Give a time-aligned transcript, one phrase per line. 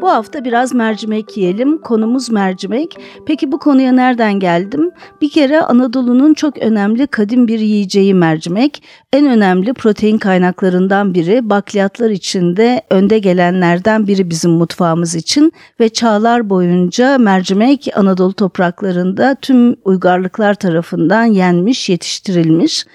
[0.00, 1.78] Bu hafta biraz mercimek yiyelim.
[1.78, 2.96] Konumuz mercimek.
[3.26, 4.90] Peki bu konuya nereden geldim?
[5.20, 8.82] Bir kere Anadolu'nun çok önemli kadim bir yiyeceği mercimek.
[9.12, 11.50] En önemli protein kaynaklarından biri.
[11.50, 19.76] Bakliyatlar içinde önde gelenlerden biri bizim mutfağımız için ve çağlar boyunca mercimek Anadolu topraklarında tüm
[19.84, 22.86] uygarlıklar tarafından yenmiş, yetiştirilmiş.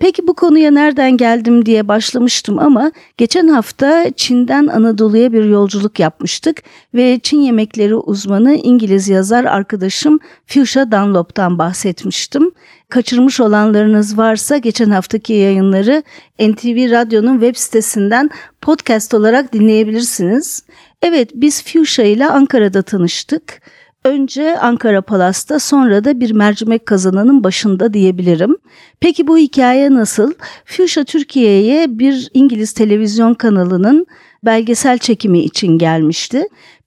[0.00, 6.62] Peki bu konuya nereden geldim diye başlamıştım ama geçen hafta Çin'den Anadolu'ya bir yolculuk yapmıştık
[6.94, 12.50] ve Çin yemekleri uzmanı İngiliz yazar arkadaşım Fuchsia Dunlop'tan bahsetmiştim.
[12.88, 16.02] Kaçırmış olanlarınız varsa geçen haftaki yayınları
[16.40, 20.62] NTV Radyo'nun web sitesinden podcast olarak dinleyebilirsiniz.
[21.02, 23.60] Evet biz Fuchsia ile Ankara'da tanıştık.
[24.08, 28.56] Önce Ankara Palas'ta sonra da bir mercimek kazanının başında diyebilirim.
[29.00, 30.32] Peki bu hikaye nasıl?
[30.64, 34.06] Fuchsia Türkiye'ye bir İngiliz televizyon kanalının
[34.44, 36.42] belgesel çekimi için gelmişti.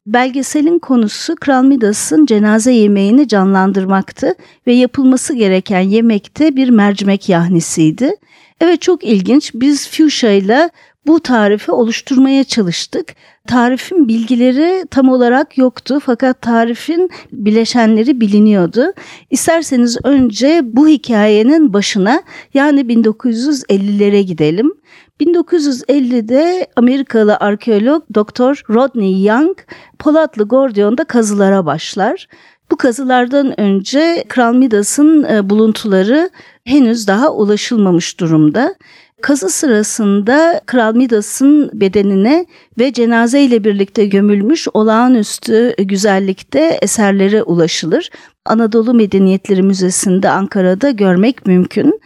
[0.06, 4.36] Belgeselin konusu Kral Midas'ın cenaze yemeğini canlandırmaktı
[4.68, 8.16] ve yapılması gereken yemekte bir mercimek yahnisiydi.
[8.62, 9.52] Evet çok ilginç.
[9.54, 10.70] Biz Fuchsia ile
[11.08, 13.16] bu tarifi oluşturmaya çalıştık.
[13.48, 18.94] Tarifin bilgileri tam olarak yoktu fakat tarifin bileşenleri biliniyordu.
[19.30, 24.74] İsterseniz önce bu hikayenin başına yani 1950'lere gidelim.
[25.22, 28.74] 1950'de Amerikalı arkeolog Dr.
[28.74, 29.58] Rodney Young
[30.00, 32.28] Polatlı Gordion'da kazılara başlar.
[32.72, 36.30] Bu kazılardan önce Kral Midas'ın e, buluntuları
[36.66, 38.76] henüz daha ulaşılmamış durumda.
[39.22, 42.46] Kazı sırasında Kral Midas'ın bedenine
[42.80, 48.10] ve cenaze ile birlikte gömülmüş olağanüstü güzellikte eserlere ulaşılır.
[48.46, 52.02] Anadolu Medeniyetleri Müzesi'nde Ankara'da görmek mümkün.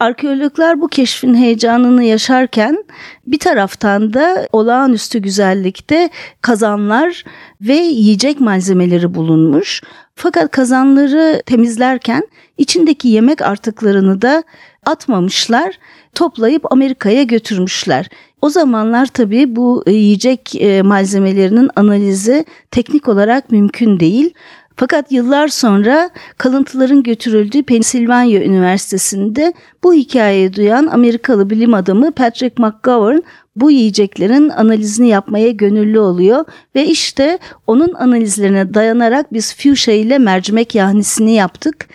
[0.00, 2.84] Arkeologlar bu keşfin heyecanını yaşarken
[3.26, 6.10] bir taraftan da olağanüstü güzellikte
[6.40, 7.24] kazanlar
[7.60, 9.82] ve yiyecek malzemeleri bulunmuş.
[10.14, 12.22] Fakat kazanları temizlerken
[12.58, 14.42] içindeki yemek artıklarını da
[14.86, 15.78] atmamışlar,
[16.14, 18.08] toplayıp Amerika'ya götürmüşler.
[18.42, 24.34] O zamanlar tabii bu yiyecek e, malzemelerinin analizi teknik olarak mümkün değil.
[24.76, 29.52] Fakat yıllar sonra kalıntıların götürüldüğü Pennsylvania Üniversitesi'nde
[29.84, 33.20] bu hikayeyi duyan Amerikalı bilim adamı Patrick McGovern
[33.56, 40.74] bu yiyeceklerin analizini yapmaya gönüllü oluyor ve işte onun analizlerine dayanarak biz Fuchsia ile mercimek
[40.74, 41.88] yahnisini yaptık.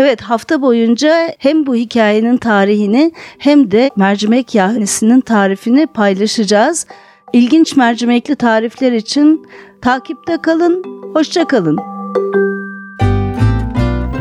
[0.00, 6.86] Evet hafta boyunca hem bu hikayenin tarihini hem de mercimek yahnisinin tarifini paylaşacağız.
[7.32, 9.46] İlginç mercimekli tarifler için
[9.82, 10.84] takipte kalın,
[11.14, 11.78] hoşça kalın.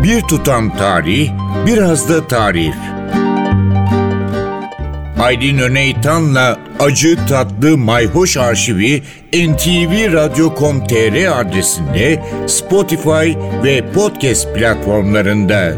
[0.04, 1.32] Bir tutam tarih,
[1.68, 2.76] biraz da tarif.
[5.22, 9.04] Aydın Öneytan'la Acı Tatlı Mayhoş Arşivi
[9.34, 15.74] ntvradio.com.tr adresinde Spotify ve podcast platformlarında.